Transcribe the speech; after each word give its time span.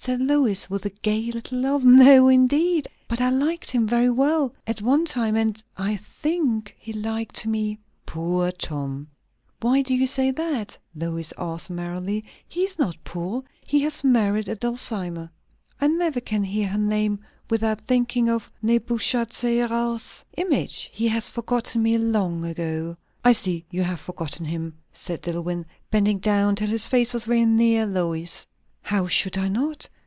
said 0.00 0.22
Lois, 0.22 0.70
with 0.70 0.86
a 0.86 0.90
gay 0.90 1.24
little 1.32 1.58
laugh. 1.58 1.82
"No, 1.82 2.28
indeed. 2.28 2.86
But 3.08 3.20
I 3.20 3.30
liked 3.30 3.72
him 3.72 3.84
very 3.84 4.08
well 4.08 4.54
at 4.64 4.80
one 4.80 5.04
time; 5.04 5.34
and 5.34 5.60
I 5.76 5.96
think 5.96 6.76
he 6.78 6.92
liked 6.92 7.44
me." 7.48 7.80
"Poor 8.06 8.52
Tom!" 8.52 9.08
"Why 9.60 9.82
do 9.82 9.96
you 9.96 10.06
say 10.06 10.30
that?" 10.30 10.78
Lois 10.94 11.32
asked 11.36 11.68
merrily. 11.70 12.24
"He 12.46 12.62
is 12.62 12.78
not 12.78 13.02
poor; 13.02 13.42
he 13.66 13.80
has 13.80 14.04
married 14.04 14.48
a 14.48 14.54
Dulcimer. 14.54 15.32
I 15.80 15.88
never 15.88 16.20
can 16.20 16.44
hear 16.44 16.68
her 16.68 16.78
name 16.78 17.18
without 17.50 17.80
thinking 17.80 18.28
of 18.28 18.52
Nebuchadnezzar's 18.62 20.22
image! 20.36 20.90
He 20.92 21.08
has 21.08 21.28
forgotten 21.28 21.82
me 21.82 21.98
long 21.98 22.44
ago." 22.44 22.94
"I 23.24 23.32
see 23.32 23.64
you 23.68 23.82
have 23.82 23.98
forgotten 23.98 24.46
him," 24.46 24.78
said 24.92 25.22
Dillwyn, 25.22 25.66
bending 25.90 26.20
down 26.20 26.54
till 26.54 26.68
his 26.68 26.86
face 26.86 27.12
was 27.12 27.24
very 27.24 27.44
near 27.44 27.84
Lois's. 27.84 28.46
"How 28.80 29.06
should 29.06 29.36
I 29.36 29.48
not? 29.48 29.86